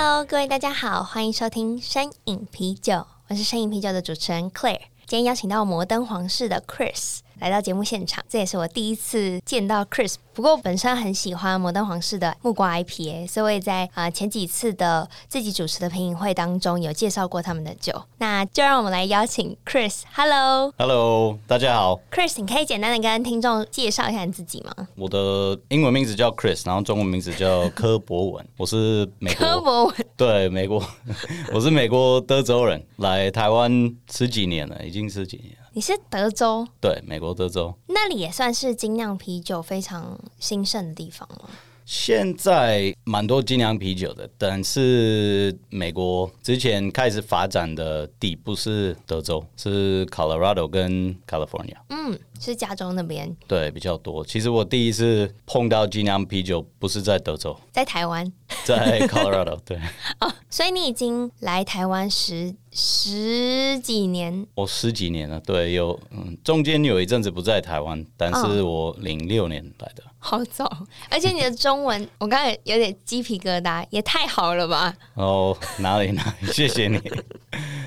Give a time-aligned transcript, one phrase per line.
[0.00, 10.14] Hello，各位大家好，欢迎收听山影啤酒，我是山影啤酒的主持人 Claire，今天邀请到摩登皇室的 Chris 来到节目现场，这也是我第一次见到 Chris。
[10.34, 17.92] 不过本身很喜欢摩登皇室的木瓜 IPA，所以我也在啊、呃、前几次的自己主持的品饮会当中有介绍过他们的酒。
[18.18, 20.02] 那就让我们来邀请 Chris。
[20.14, 22.00] Hello，Hello，大家好。
[22.10, 24.88] Chris，你可以简单的跟听众介绍一下你自己吗？
[24.96, 29.46] 我的英文名字叫 Chris，然后中文名字叫柯博文， 我是美国。
[29.46, 29.94] 柯博文。
[30.16, 30.84] 对，美国，
[31.52, 35.57] 我是美国德州人，来台湾十几年了，已经十几年了。
[35.78, 36.66] 你是德州？
[36.80, 37.72] 对，美国德州。
[37.86, 41.48] 那里也算是精酿啤酒非常兴盛的地方吗？
[41.84, 51.76] 现在蛮多精酿啤酒的，但是美国之前开始发展的地不是德州，是 Colorado 跟 California。
[51.90, 53.34] 嗯，是加州那边。
[53.46, 54.24] 对，比较多。
[54.24, 58.30] 其实我第一次碰到精酿啤酒不是在德州，在台湾，
[58.64, 59.58] 在 Colorado。
[59.64, 59.78] 对。
[60.20, 64.46] 哦，所以你已经来台湾十十几年？
[64.54, 65.40] 我十几年了。
[65.40, 70.02] 对，有嗯，中间有一阵子不在台湾，但是我零六年来的。
[70.20, 70.68] 好早，
[71.08, 74.92] 而且你的中文，我刚才有点鸡皮疙瘩，也太好了吧？
[75.14, 77.00] 哦，哪里哪里，谢谢你。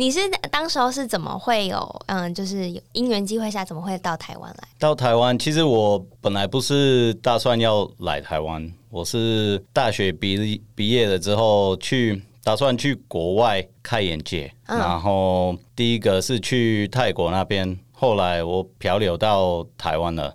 [0.00, 4.68] 你是当时候是怎么会有嗯，就是有因缘机会下怎么会到台湾来？
[4.78, 20.32] 到台湾，其实我本来不是打算要来台湾，我是大学毕毕业了之后去打算去国外开眼界，嗯、然后第一个是去泰国那边，后来我漂流到台湾了。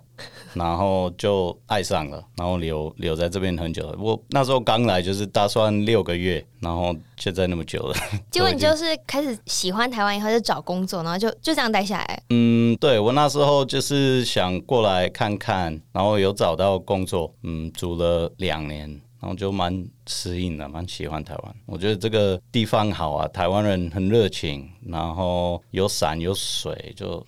[0.54, 3.96] 然后就爱上了，然后留留在这边很久了。
[3.98, 7.94] 我那时候刚来，就是打算六个月，然后现在那么久了。
[8.30, 12.22] 结果你就是开始喜欢台湾以后就找工作，然后就就这样待下来。
[12.30, 18.88] 嗯，对，我那时候就是想过来看看，然后有找到工作，嗯，住了两年，
[19.20, 21.54] 然后就蛮适应的，蛮喜欢台湾。
[21.66, 27.24] 我觉得这个地方好啊，台湾人很热情，然后有山有水，就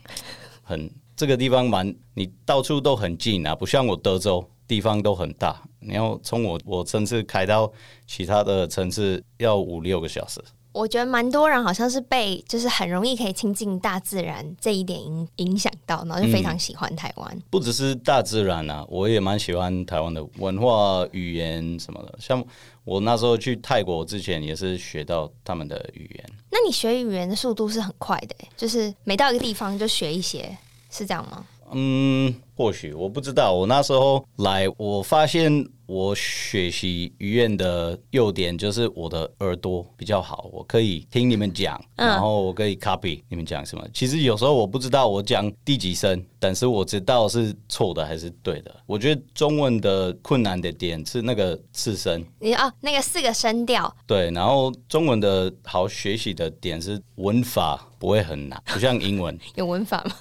[0.63, 0.89] 很。
[1.17, 7.73] 这个地方蛮，你到处都很近啊，不像我德州地方都很大，你要从我我城市开到
[8.07, 10.41] 其他的城市要五六个小时。
[10.73, 17.27] 我觉得蛮多人好像是被就是很容易可以亲近大自然这一点影影响到，然后就非常喜欢台湾。
[17.35, 22.15] 嗯，不只是大自然啊，我也蛮喜欢台湾的文化、语言什么的。
[22.21, 22.45] 像
[22.85, 26.31] 我那时候去泰国之前，也是学到他们的语言。
[26.51, 30.55] 那你学语言的速度是很快的，就是每到一个地方就学一些。
[30.97, 31.45] 是这样吗？
[31.73, 33.53] 嗯，或许我不知道。
[33.53, 35.65] 我那时候来，我发现。
[35.89, 43.87] 我学习语言的优点就是我的耳朵比较好，我可以听你们讲，然后我可以 copy 你们讲什么。
[43.95, 48.75] 其实有时候我不知道我讲第几声，但是我知道是错的还是对的。
[48.85, 53.97] 我觉得中文的困难的点是那个四声，你哦，那个四个声调。
[54.09, 59.39] 对，然后中文的好学习的点是文法不会很难，不像英文。
[59.55, 60.17] 有文法吗？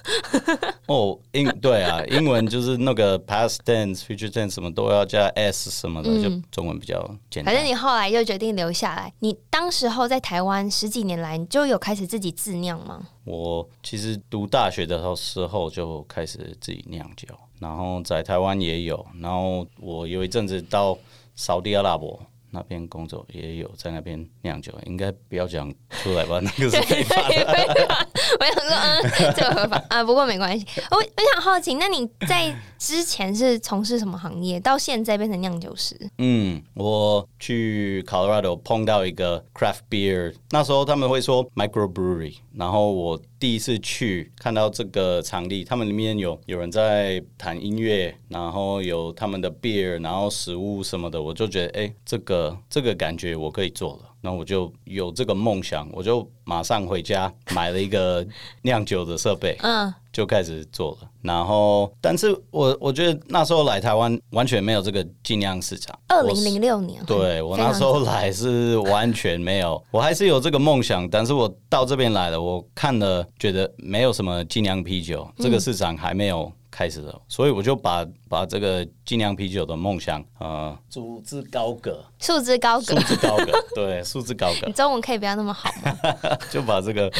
[0.86, 5.70] 哦，英对啊，英文就是那个 past tense、future tense 什么都要加 s。
[5.70, 7.00] 什么的，就中文比较
[7.30, 7.52] 简单。
[7.52, 9.12] 反正你后来就决定留下来。
[9.20, 13.06] 你当时候在台湾十几年来，你就有开始自己自酿吗？
[13.24, 17.26] 我其实读大学的时候就开始自己酿酒，
[17.58, 19.04] 然后在台湾也有。
[19.20, 20.96] 然后我有一阵子到
[21.34, 22.20] 沙地阿拉伯。
[22.50, 26.40] 那边工作也有在那边酿酒，应该不要讲出来吧？
[26.40, 28.06] 那个是非法的。
[28.38, 30.66] 我想说，嗯，这个合法啊，不过没关系。
[30.90, 34.58] 我我想好奇，那你在之前是从事什么行业？
[34.60, 35.94] 到现在变成酿酒师？
[36.18, 43.20] 嗯，我去 Colorado 碰到一个 craft beer，那时候他们会说 micro brewery，然后我。
[43.38, 54.10] 第一次去看到这个场地，他们里面有有人在弹音乐，然后有他们的 beer，然后食物什么的，我就觉得，哎，这个这个感觉我可以做了。
[54.22, 58.26] 那我就有这个梦想，我就马上回家买了一个
[58.62, 61.08] 酿酒的设备，嗯，就开始做了。
[61.20, 65.94] 然后，但是我我觉得那时候来台湾完全没有这个精酿市场。
[66.08, 84.66] 二零零六年，我对我那时候来是完全没有， 我还是有这个梦想，但是我到这边来了，我看了觉得没有什么精酿啤酒，这个市场还没有开始了，所以我就把把这个精酿啤酒的梦想，呃，束之高阁，束之高阁，束之高阁，对， 束之高阁。
[84.66, 85.98] 你中文可以不要那么好吗？
[86.50, 87.12] 就把这个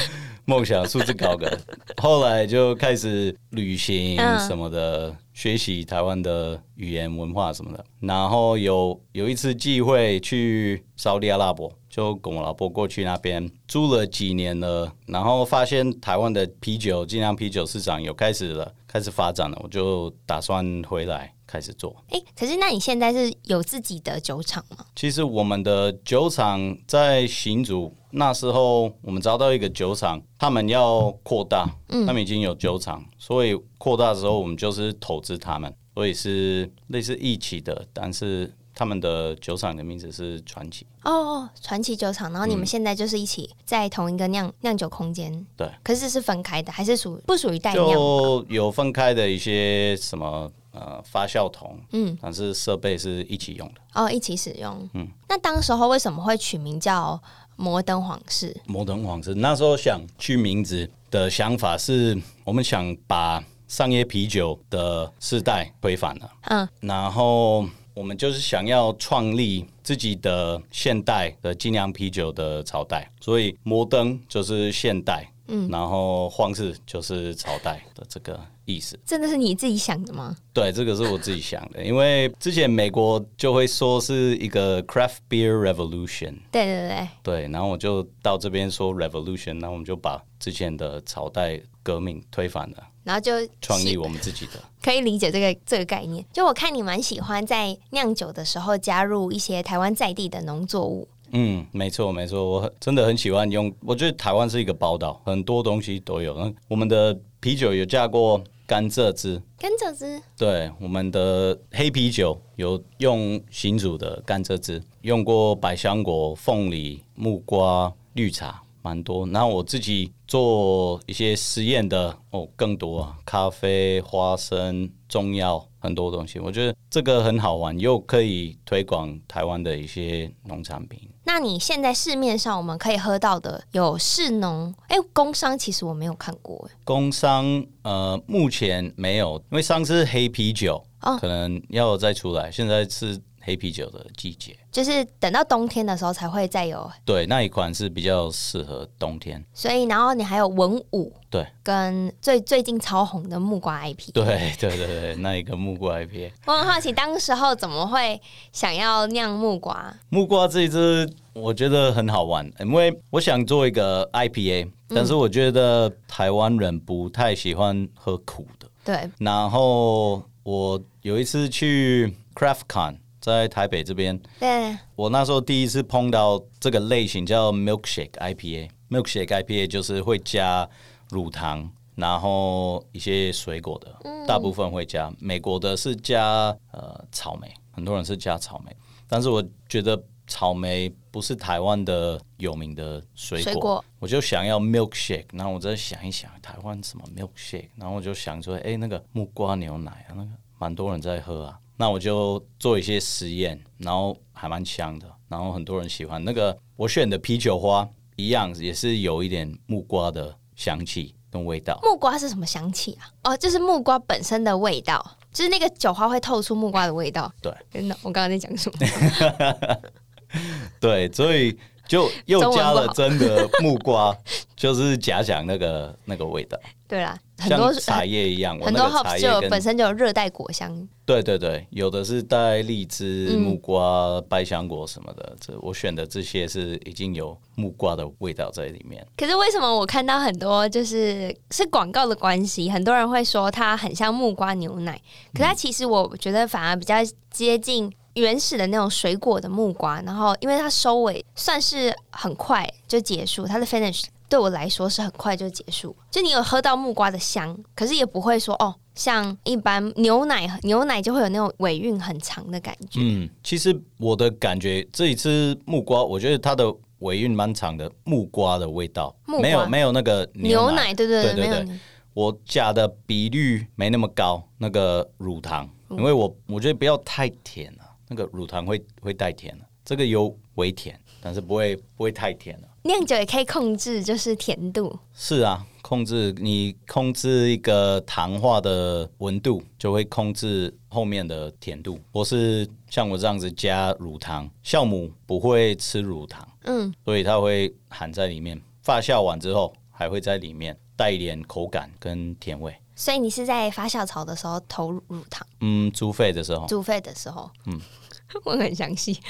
[0.46, 1.46] 梦想束之高阁。
[2.00, 7.84] 后来就开始旅行什么的，嗯、学习台湾的语言文化什么的。
[8.00, 11.70] 然后有有一次机会去沙地阿拉伯。
[11.88, 21.94] 就跟我老婆过去那边住了几年了，然后发现台湾的啤酒，精酿啤酒市场有开始了，开始发展了，我就打算回来开始做。
[22.10, 24.84] 哎，可是那你现在是有自己的酒厂吗？
[24.94, 38.52] 其实我们的酒厂在新竹，那时候我们找到一个酒厂，他们要扩大，他们已经有酒厂，所以扩大的时候我们就是投资他们，所以是类似一起的，但是。
[38.78, 42.30] 他们的酒厂的名字是传奇哦，传奇酒厂。
[42.30, 45.66] 然后你们现在就是一起在同一个酿酿酒空间，对。
[45.82, 47.90] 可是是分开的，还是属不属于代酿？
[47.90, 54.88] 就有分开的一些什么呃发酵桶，嗯，但是设备是一起用的哦，一起使用。
[54.94, 57.20] 嗯，那当时候为什么会取名叫
[57.56, 58.56] 摩登皇室？
[58.66, 67.66] 摩登皇室那时候想取名字的想法是我们想把商业啤酒的世代推翻了，嗯，然后。
[67.96, 78.98] 我们就是想要创立自己的现代的精酿啤酒的朝代，所以摩登就是现代，嗯，然后皇室就是朝代的这个意思。
[79.06, 80.36] 真的是你自己想的吗？
[80.52, 92.76] 对，这个是我自己想的，因为之前美国就会说是一个 craft beer revolution，对对对，对，然后我就到这边说 revolution，然后我们就把之前的朝代革命推翻了。
[93.04, 93.30] 然后就
[93.60, 96.24] 创立我们自己的， 可以理解这个这个概念。
[96.32, 101.06] 就我看你蛮喜欢在酿酒的时候加入一些台湾在地的农作物。
[101.30, 103.72] 嗯，没错没错，我真的很喜欢用。
[103.82, 106.36] 我觉得台湾是一个宝岛，很多东西都有。
[106.36, 110.20] 嗯，我们的啤酒有加过甘蔗汁，甘蔗汁。
[110.36, 118.62] 对，我们的黑啤酒有用新煮的甘蔗汁，用过百香果、凤梨、木瓜、绿茶。
[118.82, 126.38] 蛮多，然后我自己做一些实验的哦，更多啊，咖啡、花生、中药，很多东西。
[126.38, 131.08] 我觉得这个很好玩，又可以推广台湾的一些农产品。
[131.24, 143.20] 那你现在市面上我们可以喝到的有市农，哎，工商其实我没有看过，哎，工商呃目前没有，因为上次黑啤酒哦，可能要再出来，现在是。
[143.46, 146.90] 黑啤酒的季节，就是等到冬天的时候才会再有。
[147.04, 149.40] 对，那一款是比较适合冬天。
[149.54, 154.10] 所以，然后你还有文武，对，跟最最近超红的木瓜 IP。
[154.12, 154.24] 对，
[154.58, 156.28] 对，对，对，那一个木瓜 IP。
[156.46, 158.20] 我很好奇，当时候怎么会
[158.50, 159.94] 想要酿木瓜？
[160.08, 168.68] 木瓜这一支我觉得很好玩，因为我想做一个 IPA，但是我觉得台湾人不太喜欢喝苦的。
[168.84, 169.08] 对。
[169.18, 172.96] 然后我有一次去 CraftCon。
[173.32, 178.70] 在台北这边，对，我那时候第一次碰到这个类型叫 Milkshake IPA。
[178.88, 180.68] Milkshake IPA 就是会加
[181.10, 185.12] 乳糖，然后一些水果的，嗯、大部分会加。
[185.18, 188.70] 美国的是加呃草莓，很多人是加草莓，
[189.08, 195.26] 但是我觉得草莓不是台湾的有名的水果，水果我就想要 Milkshake。
[195.32, 197.70] 然后我再想一想，台湾什么 Milkshake？
[197.74, 201.58] 然后我就想说，哎，那个木瓜牛奶啊，那个蛮多人在喝啊。
[201.76, 206.22] 那我就做一些实验，然后还蛮香的，然后很多人喜欢。
[206.24, 211.78] 那个我选的啤酒花一样，也是有一点木瓜的香气跟味道。
[211.82, 213.10] 木瓜是什么香气啊？
[213.24, 217.30] 哦，就是木瓜本身的味道，就是那个酒花会透出木瓜的味道。
[217.42, 219.80] 对，真的，我刚刚在讲什么？
[220.80, 221.56] 对，所以
[221.88, 224.16] 就 又加了真的木瓜，
[224.56, 226.58] 就是假想那个那个味道。
[226.88, 227.18] 对啦。
[227.38, 230.88] 很多像茶叶一样，很多 hops 就本身就有热带果香。
[231.04, 235.36] 对对对，有的是带荔枝、木瓜、百香果什么的。
[235.38, 239.06] 这我选的这些是已经有木瓜的味道在里面。
[239.18, 244.98] 可是为什么我看到很多就是是广告的关系，很多人会说它很像木瓜牛奶，
[245.34, 246.94] 可它其实我觉得反而比较
[247.30, 250.02] 接近原始的那种水果的木瓜。
[250.02, 254.04] 然后因为它收尾算是很快就结束，它的 finish。
[254.28, 262.98] 对我来说是很快就结束，就你有喝到木瓜的香，可是也不会说哦，像一般牛奶，牛奶就会有那种尾韵很长的感觉。
[263.00, 266.64] 嗯，其实我的感觉这一次木瓜，我觉得它的
[266.98, 271.78] 尾韵蛮长的，木瓜的味道，没有没有那个牛奶，牛奶对对对对对，
[272.12, 282.68] 我加的比率没那么高，那个乳糖，因为我我觉得不要太甜了，那个乳糖会会带甜了，这个有微甜，但是不会不会太甜了。
[282.82, 284.96] 酿酒也可以控制，就是甜度。
[285.12, 291.98] 是啊，控制你控制一个糖化的温度，就会控制后面的甜度。
[292.12, 298.60] 我是像我这样子加乳糖，酵母不会吃乳糖，嗯，所以它会含在里面。
[298.82, 302.72] 发酵完之后，还会在里面带一点口感跟甜味。
[302.96, 305.46] 所以你是在发酵槽的时候投乳糖？
[305.60, 306.66] 嗯，煮沸的时候。
[306.66, 307.78] 煮沸的时候，嗯，
[308.44, 309.20] 问很详细。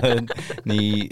[0.64, 1.08] 你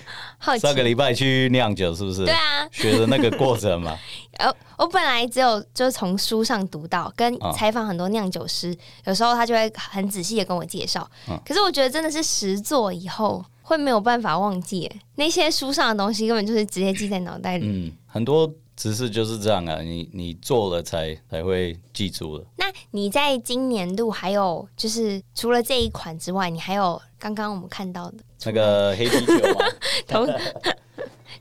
[0.58, 2.24] 上个礼拜去酿酒是不是？
[2.24, 3.96] 对啊，学的那个过程嘛。
[4.38, 11.08] 呃，我本来只有就是从书上读到，跟采访很多酿酒师，哦、有时候他就会很仔细的跟我介绍。
[11.28, 17.66] 嗯、可是我觉得真的是实做以后会没有办法忘记，那些书上的东西根本就是直接记在脑袋里。
[17.68, 18.50] 嗯，很多。
[18.82, 22.44] 只是就是这样啊，你你做了才才会记住了。
[22.56, 29.64] 那你在今年度还有就是除了这一款之外，你还有刚刚我们看到的那个黑啤酒吗？
[30.08, 30.28] 同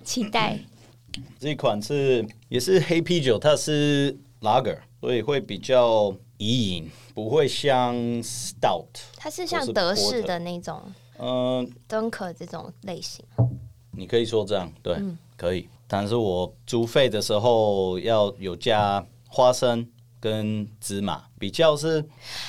[0.04, 0.60] 期待。
[1.40, 8.86] 这一款是也是黑啤酒，它是 Lager，所以会比较宜饮，不会像 Stout。
[9.18, 10.80] 它是像德式的那种，
[11.18, 13.26] 嗯，敦刻这种类型。
[13.94, 15.68] 你可以说这样，对，嗯、可以。
[15.94, 19.86] 但是我煮沸的时候要有加花生
[20.22, 22.00] 跟芝麻，比较是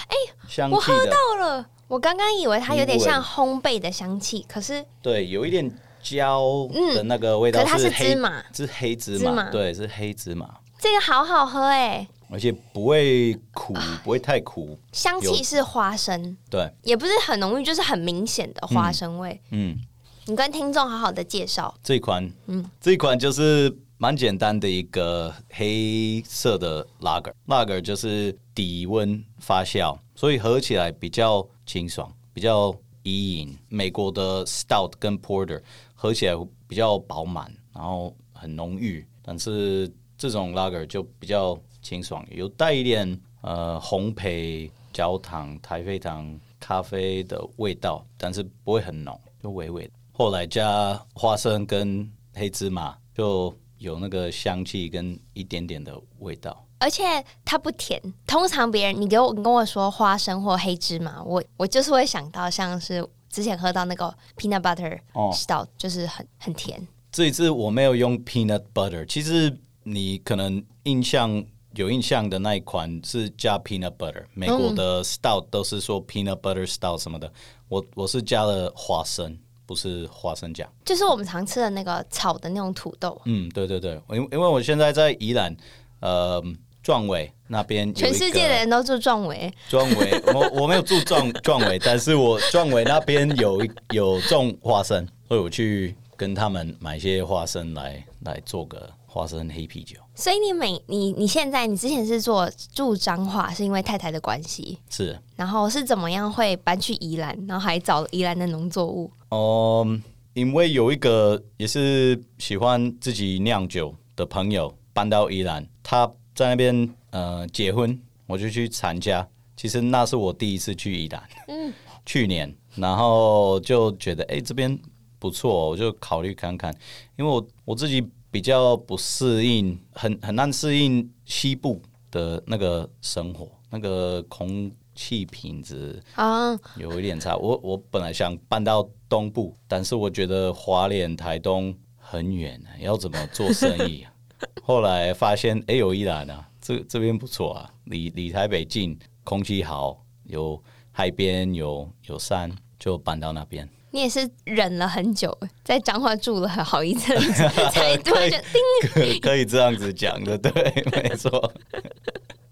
[0.07, 0.15] 哎，
[0.49, 0.71] 香。
[0.71, 5.69] 我喝到了，我刚刚以为它有点像烘焙的香气，可是对，有一点
[6.01, 7.65] 焦的那个味道。
[7.65, 10.49] 可是它是芝麻，是黑芝麻，对，是黑芝麻。
[10.79, 14.79] 这个好好喝哎，而且不会苦，不会太苦。
[14.93, 19.43] 香气是花生，对，也不是很浓郁，就是很明显的花生味。
[19.51, 19.77] 嗯。
[20.25, 33.59] 你跟听众好好的介绍这一款，嗯，这一款就是蛮简单的一个黑色的 Lager，Lager 就是低温发酵，所以喝起来比较清爽，比较宜饮。
[33.69, 35.61] 美国的 Stout 跟 Porter
[35.93, 36.35] 喝起来
[36.69, 49.93] 比较饱满，然后很浓郁，但是这种 Lager 就比较清爽，有带一点呃烘焙、焦糖、太妃糖、咖啡的味道，但是不会很浓，就微微的。
[50.13, 57.03] 后来加花生跟黑芝麻，就有那个香气跟一点点的味道，而且
[57.45, 58.01] 它不甜。
[58.27, 64.99] 通常别人你给我你跟我说花生或黑芝麻，我我就是会想到像是之前喝到那个 peanut butter
[65.33, 66.87] stout，哦，就是很很甜。
[67.11, 77.33] 这一次我没有用 peanut butter，其实你可能印象有印象的那一款是加 peanut butter，美国的 stout 都是说 peanut butter stout 什么的，
[77.69, 79.37] 我我是加了花生。
[79.67, 83.21] 不是花生酱，就是我们常吃的那个炒的那种土豆。
[83.25, 85.57] 嗯，对对对，因因为我现在在宜兰，
[86.01, 86.43] 呃，
[86.83, 89.53] 壮伟那边，全世界的人都住壮伟。
[89.69, 98.91] 壮伟，我我没有住壮壮伟，但是我壮伟那边有有种花生，所以我去跟他们买一些花生来来做个。
[99.13, 109.13] 花生黑啤酒，所以你每你你现在你之前是做住彰化，是因为太太的关系是，然后是怎么样会搬去宜兰，然后还找宜兰的农作物？
[109.29, 110.03] 哦、嗯，
[110.33, 119.29] 因为有一个也是喜欢自己酿酒的朋友搬到宜兰，他在那边呃结婚，我就去参加。
[119.55, 121.71] 其实那是我第一次去宜兰，嗯，
[122.07, 124.77] 去年，然后就觉得哎、欸、这边
[125.19, 126.75] 不错，我就考虑看看，
[127.19, 128.03] 因为我我自己。
[128.33, 137.37] 比较不适应，很很难适应西部的那个生活，那个空气品质啊有一点差。
[137.37, 144.07] 我我本来想搬到东部，但是我觉得华联、台东很远，要怎么做生意？
[144.65, 150.61] 后来发现，哎、欸，有宜兰啊，这这边不错啊，离离台北近，空气好，有
[150.91, 153.69] 海边，有有山，就搬到那边。
[153.93, 157.33] 你也是忍了很久，在彰化住了好一阵子，
[157.71, 160.51] 才突然就叮，可以这样子讲的，对，
[160.91, 161.53] 没错。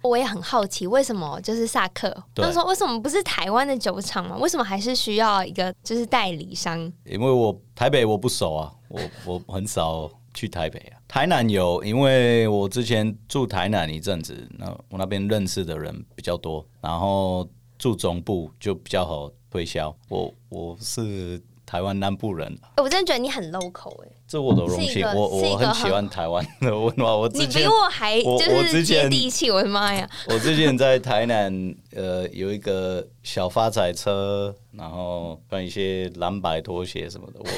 [0.03, 2.15] 我也很好奇，为什么就是萨克？
[2.35, 4.37] 他说为什么不是台湾的酒厂吗？
[4.39, 6.81] 为什么还是需要一个就是代理商？
[7.05, 11.01] 因为我台北我不熟啊，我我很少去台北啊。
[11.09, 17.47] 台南有，因为我之前住台南一阵子，那我那边认识的人比较多，然后
[17.79, 19.31] 住中部就比较好。
[19.51, 27.17] 推销我，我是台湾南部人，欸，我真的觉得你很 local 哎，这我的荣幸，我我很喜欢台湾的文化。
[27.17, 30.09] 我你比我还就是接地气，我的妈呀！
[30.29, 37.41] 我之前在台南，呃，有一个小发财车，然后穿一些蓝白拖鞋什么的。
[37.41, 37.49] 我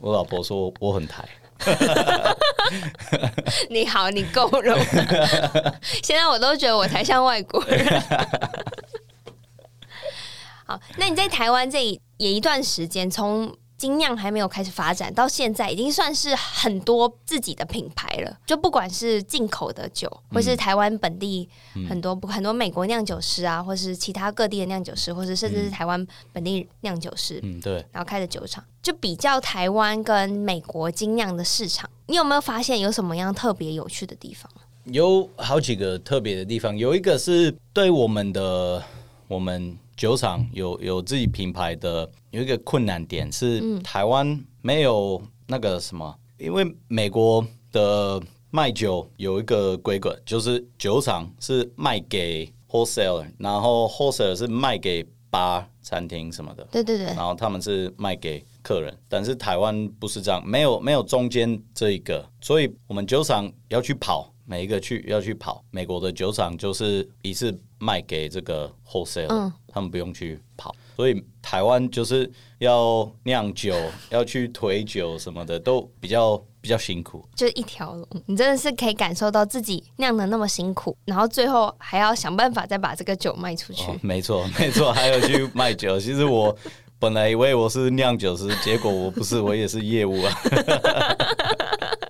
[0.10, 1.26] 我老婆说我很台。
[3.70, 4.76] 你好，你够了。
[6.02, 8.02] 现在我都觉得我才像外国人。
[10.64, 11.84] 好，那你在台湾这
[12.16, 18.38] 也一段时间，从精酿还没有开始发展，到现在已经算是很多自己的品牌了。
[18.46, 21.46] 就不管是进口的酒，或是台湾本地
[21.88, 34.50] 很多、嗯、很多美国酿酒师啊，或是其他各地的酿酒师，或是甚至是台湾本地酿酒师，嗯，对，然后开的酒厂，就比较台湾跟美国精酿的市场，你有没有发现有什么样特别有趣的地方？
[34.84, 38.82] 有好几个特别的地方，有一个是对我们的
[39.28, 39.76] 我们。
[39.96, 48.20] 酒厂有有自己品牌的，有一个困难点是台湾没有那个什么，因为美国的
[48.50, 64.30] 卖酒有一个规格，就是酒厂是卖给 wholesaler，然后 wholesaler 是卖给 bar 餐厅什么的，对对对，然后他们是卖给客人，但是台湾不是这样，没有没有中间这一个，所以我们酒厂要去跑。
[64.46, 67.50] 每一个去要去跑，美国的酒厂就是一次
[67.84, 73.76] 卖给这个 wholesale，嗯，他们不用去跑，所以台湾就是要酿酒，
[74.08, 77.22] 要去推酒什么的，都比较比较辛苦。
[77.36, 83.82] 就一条龙，你真的是可以感受到自己酿的那么辛苦，然后最后还要想办法再把这个酒卖出去。
[83.90, 86.00] 哦，没错， 没错，还有去卖酒。
[86.00, 86.56] 其实我
[86.98, 90.32] 本来以为我是酿酒师，结果我不是，我也是业务啊。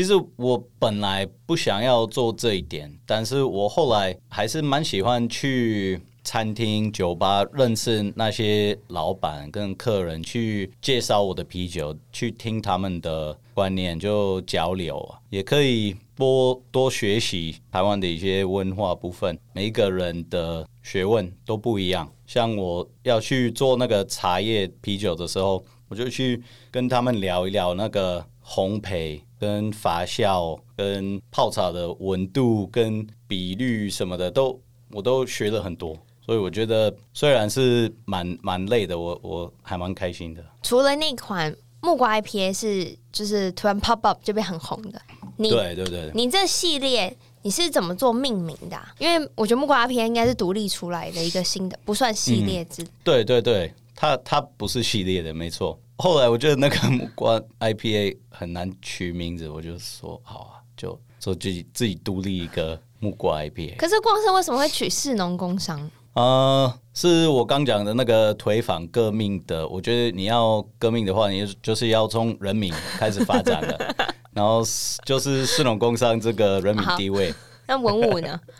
[0.00, 19.38] 其实我本来不想要做这一点，但是我后来还是蛮喜欢去餐厅、酒吧认识那些老板跟客人，去介绍我的啤酒，去听他们的观念，就交流啊，也可以多多学习台湾的一些文化部分。
[19.52, 29.20] 每一个人的学问都不一样，像我要去做那个茶叶啤酒的时候，我就去跟他们聊一聊那个烘焙。
[29.40, 34.60] 跟发酵、跟泡茶的温度、跟比率什么的，都
[34.92, 40.44] 我都学了很多，所以我觉得虽然是蛮蛮累的，我我还蛮开心的。
[40.62, 45.00] 除了那款木瓜 IPA 是就是突然 pop up 就变很红的，
[45.38, 48.94] 你对对对，你这系列你是怎么做命名的啊？
[48.98, 52.82] 因为我觉得木瓜 IPA 应该是独立出来的一个新的，不算系列之。
[52.82, 55.80] 嗯，对对对，它它不是系列的，没错。
[56.00, 63.76] 后来我觉得那个木瓜 IPA 很难取名字，我就说好啊，就说自己自己独立一个木瓜 IPA。
[63.76, 65.90] 可是光是为什么会取士农工商？
[66.14, 69.66] 呃，是我刚讲的那个推反革命的。
[69.68, 73.94] 我觉得你要革命的话，你就是要从人民开始发展的，
[74.34, 74.62] 然后
[75.04, 77.32] 就是士农工商这个人民地位。
[77.68, 78.40] 那文武呢？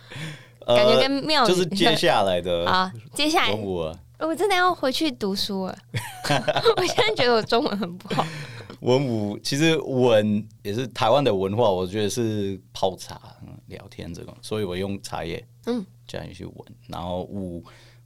[0.66, 3.92] 感觉跟庙、呃、就是接下来的 啊，接下来文武。
[4.20, 5.78] 我真的要回去读书了。
[6.76, 8.24] 我现在觉得我中文很不好。
[8.80, 13.20] 文武其实文也是台湾的文化，我觉得是泡茶、
[13.66, 16.54] 聊天这种，所以我用茶叶嗯这样去文。
[16.88, 17.62] 然后武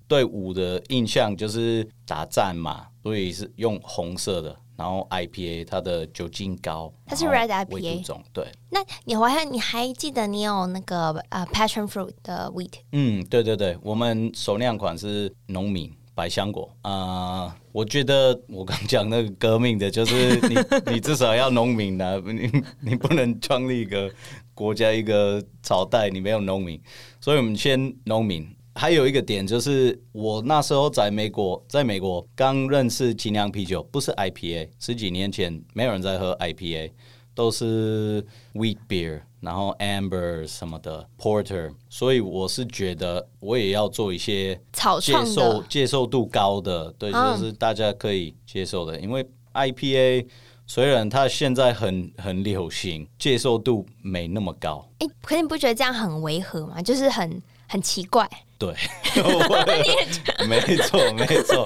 [0.09, 4.57] 对武的印象就是打战嘛，所以是用红色的。
[4.77, 8.03] 然后 IPA 它的酒精高，它是 Red IPA。
[8.33, 12.73] 对，那你好像你还记得你有那个呃 Passion Fruit 的 Wheat？
[12.91, 15.95] 嗯，对对对，我们首酿款是农民。
[16.15, 20.55] 百香果啊、我觉得我刚讲那个革命的，就是你，
[20.95, 22.51] 你至少要农民的、你
[22.81, 24.11] 你不能创立一个
[24.55, 26.81] 国家一个朝代，你没有农民，
[27.21, 28.47] 所以我们先农民。
[28.77, 36.91] 还有一个点就是，我那时候在美国，在美国刚认识精酿啤酒，不是 IPA，十几年前没有人在喝 IPA，
[37.37, 38.21] 都是
[38.55, 39.21] Wheat Beer。
[39.45, 44.55] 然后 Amber 什么的 Porter，所以我是觉得我也要做一些
[45.01, 48.99] 接受接受度高的，对，就是大家可以接受的。
[48.99, 50.27] 因为 IPA
[50.67, 54.89] 虽然它现在很很流行，接受度没那么高。
[54.99, 56.81] 哎，可是你不觉得这样很违和吗？
[56.81, 58.29] 就是很很奇怪。
[58.59, 58.75] 对，
[60.49, 61.65] 没错，没错，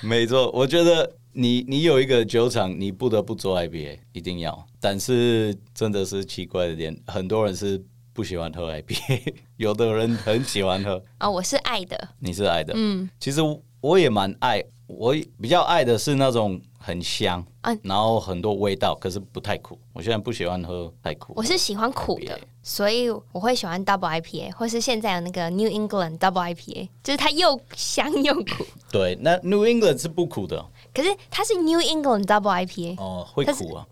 [0.00, 0.50] 没错。
[0.52, 4.66] 我觉得你你有一个酒厂，你不得不做 IPA，一定要。
[4.80, 7.80] 但是真的是奇怪的点，很多人是
[8.12, 11.00] 不喜欢喝 IPA， 有的人很喜欢喝。
[11.18, 13.40] 啊、哦，我是爱的，你是爱的，嗯，其实
[13.80, 19.78] 我也蛮爱，我比较爱的是那种很香，啊、然后很多味道，可是不太苦。
[19.92, 28.66] 我现在不喜欢喝太苦，我是喜欢苦的，所以我会喜欢 Double IPA，或是现在有那个 New England Double IPA，就是它又香又苦。
[28.90, 33.86] 对，那 New England 是不苦的，可是它是 New England Double IPA，哦，会苦啊。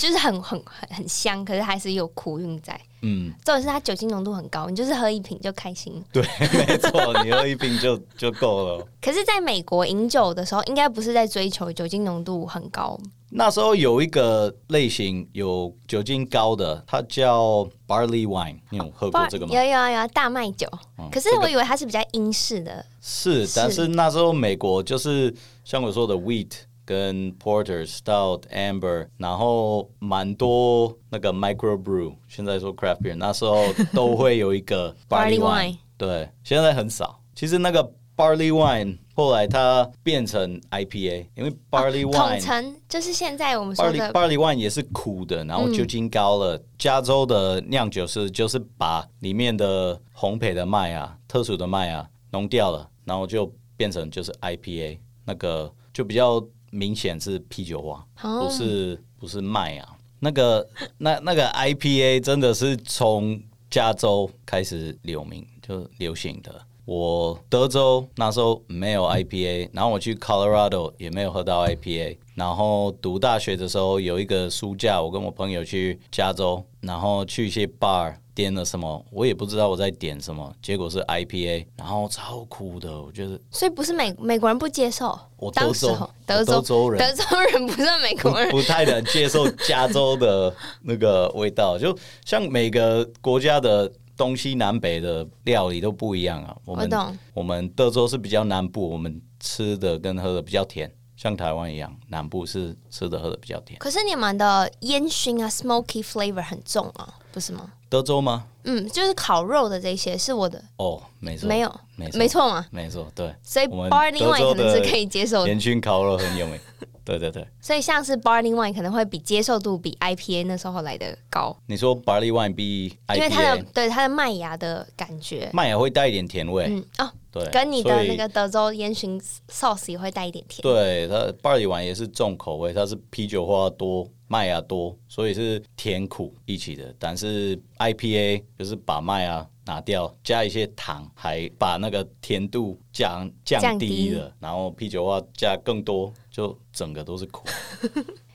[0.00, 2.78] 就是很很很很香，可是还是有苦韵在。
[3.02, 6.02] 嗯，重点是它酒精浓度很高，你就是喝一瓶就开心。
[6.12, 6.22] 对，
[6.66, 8.86] 没错，你喝一瓶就 就够了。
[9.00, 12.98] 可是，在美国饮酒的时候，应该不是在追求酒精浓度很高。
[13.30, 19.54] 那时候有一个类型有酒精高的，它叫 Barley Wine，你有喝过这个吗？
[19.54, 20.66] 有有有，大麦酒。
[20.98, 22.84] 嗯，可是我以为它是比较英式的。
[23.02, 25.32] 是，但是那时候美国就是
[25.62, 26.50] 像我说的 Wheat。
[26.88, 37.20] 跟 Porter、Stout、Amber，然后蛮多那个 Micro Brew，现在说 Craft Beer，那时候都会有一个 Barley Wine，对，现在很少。
[37.34, 46.56] 其实那个 Barley Wine 后来它变成 IPA，因为 Barley Wine 统称就是现在我们说的 Barley Wine 也是苦的，然后酒精高了。
[46.56, 58.06] 嗯、加州的酿酒师就是把里面的烘焙的麦啊、特殊的麦啊弄掉了，然后就变成就是 IPA，那个就比较明显是啤酒花，
[58.40, 59.96] 不是不是麦啊。
[60.20, 66.60] 那个那那个 IPA 真的是从加州开始流名就流行的。
[66.84, 83.36] 我德州那时候没有 IPA，然后我去 Colorado 也没有喝到 IPA，然后读大学的时候有一个暑假，我跟我朋友去加州，然后去一些 bar 点了什么，我也不知道我在点什么，结果是 IPA，然后超苦的，我觉得。
[83.50, 85.88] 所以不是美美国人不接受，我德州
[86.24, 91.92] 德州，德州人，德州人不是美国人，不，不太能接受加州的那个味道，就
[92.24, 93.92] 像每个国家的。
[94.18, 96.56] 东西南北的料理都不一样啊。
[96.64, 103.76] 我们我懂，我们德州是比较南部，我们吃的跟喝的比较甜，像台湾一样，南部是吃的喝的比较甜。
[103.80, 107.72] 可是你们的烟熏啊，smoky flavor 很重啊，不是吗？
[107.88, 108.46] 德州吗？
[108.62, 112.64] 嗯，就是烤肉的这些是我的哦，没错，没有，没没错吗？
[112.70, 113.34] 没错，对。
[113.42, 116.60] 所以 Barley 可能是可以接受的，烟熏烤肉很有名。
[117.08, 121.56] 对对对，所以像是 Barley Wine 可能会比接受度比 IPA 那时候来的高。
[121.64, 126.66] 你说 Barley Wine 比 IPA，因为它的对它的麦芽的感觉，麦芽会带一点甜味。
[126.68, 129.18] 嗯哦，对，跟你的那个德州烟熏
[129.50, 130.60] sauce 也会带一点甜。
[130.60, 136.94] 对，它 Barley Wine 也是重口味，它是啤酒花多，麦芽多，所以是甜苦一起的。
[136.98, 146.12] 但是 IPA 就是把麦芽拿掉，加一些糖，还把那个甜度降降低了，低然后啤酒花加更多。
[146.30, 147.44] 就整个都是苦，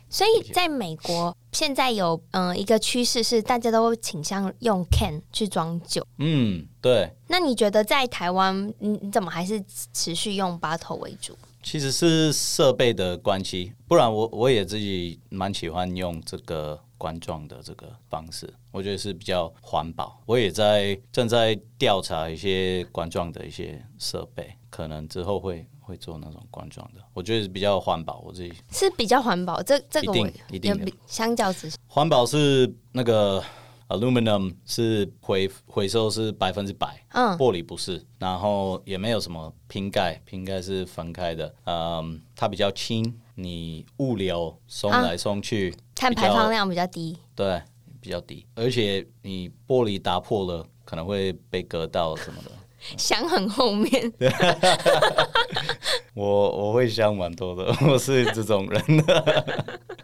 [0.09, 6.05] 所以在美国现在有嗯、呃、一个趋势是大家都倾向用 can 去装酒。
[6.17, 7.09] 嗯，对。
[7.29, 11.33] 那你觉得在台湾，你你怎么还是持续用 bottle 为主？
[11.63, 20.21] 其实是设备的关系，不然我我也自己蛮喜欢用这个冠状的这个方式，我觉得是比较环保。
[20.25, 25.65] 我也在正在调查一些冠状的一些设备，可能之后会。
[25.85, 28.23] 会做那种罐装的，我觉得是比较环保。
[28.25, 30.17] 我自己是比较环保，这这个我
[30.49, 33.43] 一定一定相较之下，环保是那个
[33.93, 47.61] aluminum 是回回收是百分之百，嗯，玻璃不是，然后也没有什么瓶盖，瓶盖是分开的，嗯，它比较轻，你物流送来送去，啊，碳排放量比较低，对，
[48.01, 52.51] 比较低，而且你玻璃打破了，可能会被割到什么的。
[52.97, 54.11] 想很后面。
[56.13, 58.83] 我，我我会想蛮多的，我是这种人。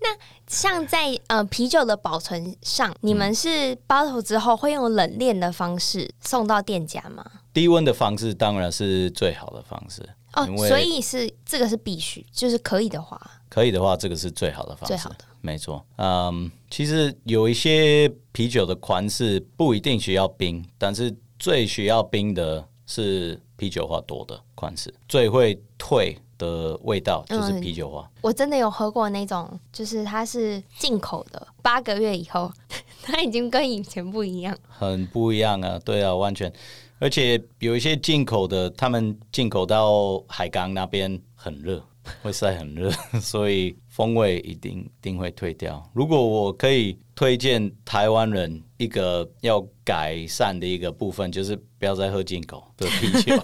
[0.00, 0.08] 那
[0.46, 7.24] 像在呃啤酒的保存上，你们是包头之后会用冷链的方式送到店家吗？
[7.52, 15.84] 低温的方式当然是最好的方式哦，所以是这个是必须，就是可以的话，可以的话，这个是最好的方式，最好的，没错。
[15.96, 21.14] 嗯，其实有一些啤酒的款式不一定需要冰，但是。
[21.40, 28.00] 最需要冰的是啤酒花多的款式，最会退的味道就是啤酒花。
[28.02, 32.50] 嗯，我真的有喝过那种，就是它是进口的，八个月以后，
[33.02, 35.78] 它已经跟以前不一样，很不一样啊！
[35.84, 36.52] 对啊，完全。
[37.00, 41.80] 而且有一些进口的，他们进口到海港那边很热，
[42.22, 42.90] 会晒很热，
[43.22, 45.84] 所以风味一定一定会退掉。
[45.92, 53.34] 如果我可以推荐台湾人一个要改善的一个部分，就是不要再喝进口的啤酒。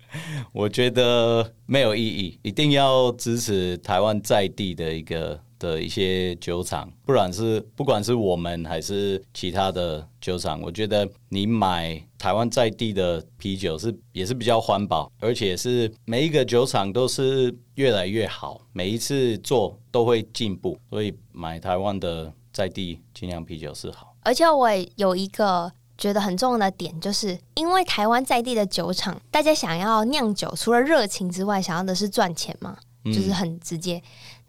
[0.52, 5.42] 我觉得没有意义，一定要支持台湾在地的一个。
[5.62, 24.16] 的一些酒厂，不管是不管是我们还是其他的酒厂，我觉得你买台湾在地的啤酒是也是比较环保，而且是每一个酒厂都是越来越好，每一次做都会进步，所以买台湾的在地精酿啤酒是好。
[24.22, 34.02] 而且我也有一个觉得很重要的点，就是因为台湾在地的酒厂，大家想要酿酒，除了热情之外，想要的是赚钱嘛，就是很直接。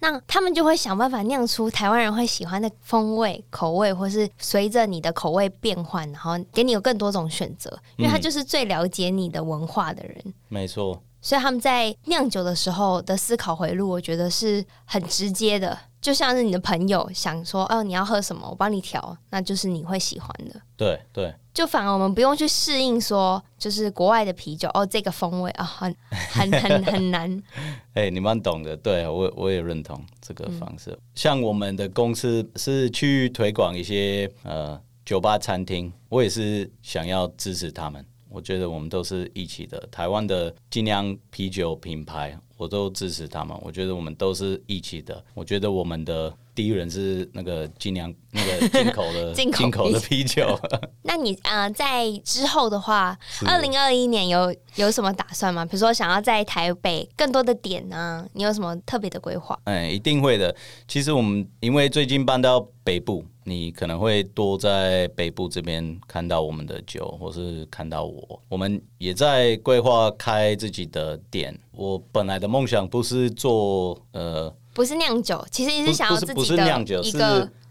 [0.03, 10.21] 嗯那他们就会想办法酿出台湾人会喜欢的风味、口味，或是随着你的口味变换，然后给你有更多种选择，因为他就是最了解你的文化的人。
[10.25, 11.01] 嗯，没错。
[11.21, 15.79] 所以他们在酿酒的时候的思考回路，我觉得是很直接的。
[16.03, 20.59] 就像是你的朋友想说，哦，你要喝什么，我帮你调，那就是你会喜欢的。
[20.75, 25.95] 对对，就反而我们不用去适应说，就是国外的啤酒哦，这个风味啊、哦，很
[26.51, 27.43] 很很很难。
[27.95, 30.91] 哎、欸，你蛮懂的，对我我也认同这个方式。
[30.91, 38.05] 嗯、像我们的公司是去推广一些呃酒吧餐厅，我也是想要支持他们。
[38.33, 43.55] 我觉得我们都是一起的，台湾的精酿啤酒品牌，我都支持他们。
[43.61, 45.23] 我觉得我们都是一起的。
[45.35, 50.59] 我觉得我们的第一人是那个精酿那个进口的 进口的啤酒。
[51.03, 53.15] 那你呃，在之后的话，
[53.45, 55.63] 二零二一年有有什么打算吗？
[55.63, 58.27] 比如说想要在台北更多的点呢？
[58.33, 59.59] 你有什么特别的规划？
[59.65, 60.55] 嗯，一定会的。
[60.87, 63.23] 其实我们因为最近搬到北部。
[63.45, 68.41] 你可能会多在北部这边看到我们的酒，或是看到我。
[68.49, 71.57] 我们也在规划开自己的店。
[71.71, 77.17] 我本来的梦想不是做呃，不是酿酒，其实你是想要自己的不是酿酒，是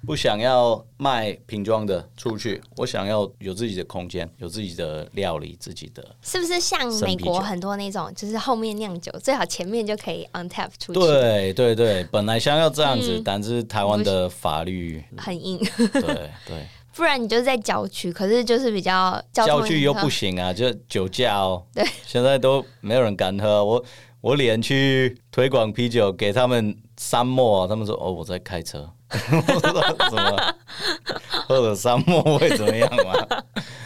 [0.04, 2.60] 不想要卖瓶装的出去。
[2.76, 6.04] 我想要有自己的空间，有自己的料理，自己的。
[6.22, 11.00] 是不是像美国很多那种，就是后面酿酒，最好前面就可以 on tap 出去？
[11.00, 15.58] 对对对，本来想要这样子，嗯、但是台湾的法律很硬。
[15.76, 21.64] 对对，不然你就在郊区，可是就是比较郊区又不行啊，就酒驾哦。
[21.72, 23.84] 对，现在都没有人敢喝我。
[24.20, 28.88] 我连去推广啤酒给他们沙漠啊，他们说：“哦，我在开车。
[29.12, 29.60] ”我说
[30.08, 30.54] ：“怎么
[31.48, 33.12] 喝了沙漠会怎么样吗？”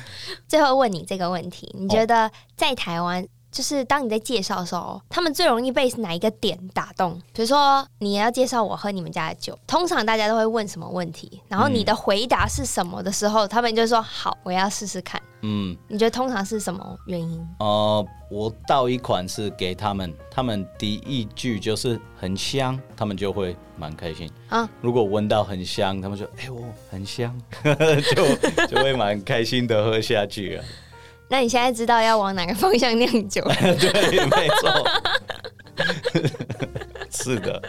[0.46, 3.26] 最后问你这个问题：你觉得在台湾？
[3.56, 7.18] 就是当你在介绍的时候，他们最容易被哪一个点打动？
[7.32, 11.40] 比如说你要介绍我喝你们家的酒，通常大家都会问什么问题？
[11.48, 15.18] 然后你的回答是什么的时候，他们就说好，我要试试看。
[15.40, 17.48] 嗯，你觉得通常是什么原因？
[17.58, 24.68] 呃，我倒一款是给他们，他们第一句就是很香，他们就会蛮开心啊。
[24.82, 30.64] 如果闻到很香，他们说哎呦很香， 就 就会蛮开心的喝下去了。
[31.28, 33.42] 那你现在知道要往哪个方向酿酒？
[33.80, 34.86] 对，没错，
[37.10, 37.60] 是的。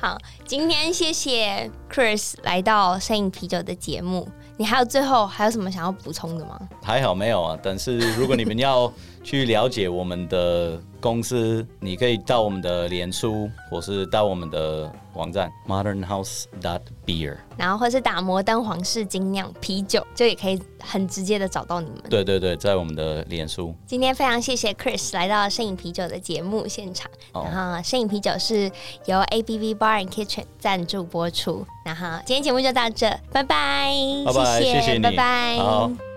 [0.00, 4.28] 好，今天谢谢 Chris 来到摄影啤酒的节目。
[4.56, 6.58] 你还有最后还有什么想要补充的吗？
[6.82, 8.92] 还好没有啊，但是如果你们要
[9.28, 21.98] 去了解我们的公司，你可以到我们的脸书，或是到我们的网站 Modern House dot Beer，然后或是打摩登皇室精酿啤酒，就也可以很直接的找到你们。
[22.08, 23.74] 对对对，在我们的脸书。
[23.86, 27.10] 今天非常谢谢 Chris 来到摄影啤酒的节目现场。
[27.32, 27.44] Oh.
[27.44, 28.72] 然后摄影啤酒是
[29.04, 31.66] 由 ABV Bar and Kitchen 赞助播出。
[31.84, 33.92] 然后今天节目就到这，拜拜，
[34.24, 36.07] 拜拜，谢谢，谢谢你，拜拜。